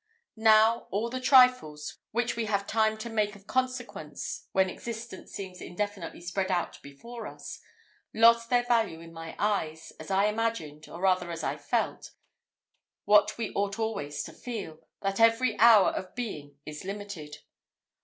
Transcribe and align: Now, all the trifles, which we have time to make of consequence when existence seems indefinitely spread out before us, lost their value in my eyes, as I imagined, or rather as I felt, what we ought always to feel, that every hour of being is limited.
Now, 0.41 0.87
all 0.89 1.11
the 1.11 1.21
trifles, 1.21 1.99
which 2.09 2.35
we 2.35 2.45
have 2.45 2.65
time 2.65 2.97
to 2.97 3.07
make 3.07 3.35
of 3.35 3.45
consequence 3.45 4.47
when 4.51 4.67
existence 4.67 5.31
seems 5.31 5.61
indefinitely 5.61 6.21
spread 6.21 6.49
out 6.49 6.81
before 6.81 7.27
us, 7.27 7.59
lost 8.11 8.49
their 8.49 8.63
value 8.63 8.99
in 8.99 9.13
my 9.13 9.35
eyes, 9.37 9.93
as 9.99 10.09
I 10.09 10.25
imagined, 10.25 10.89
or 10.89 11.01
rather 11.01 11.29
as 11.29 11.43
I 11.43 11.55
felt, 11.55 12.13
what 13.05 13.37
we 13.37 13.51
ought 13.53 13.77
always 13.77 14.23
to 14.23 14.33
feel, 14.33 14.79
that 15.03 15.19
every 15.19 15.55
hour 15.59 15.89
of 15.91 16.15
being 16.15 16.57
is 16.65 16.83
limited. 16.83 17.37